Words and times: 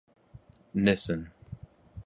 Nissen. 0.73 1.31